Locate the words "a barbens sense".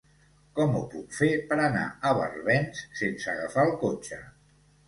1.89-3.31